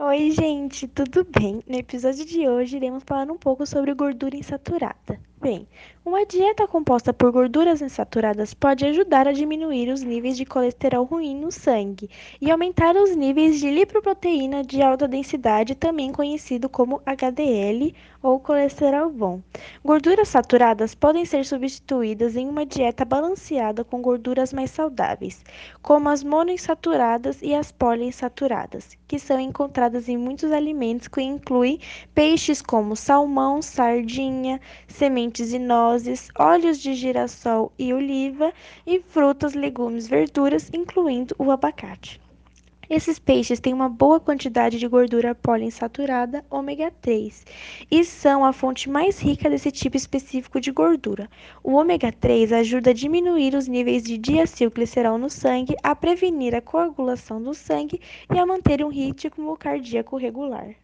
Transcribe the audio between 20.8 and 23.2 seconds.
podem ser substituídas em uma dieta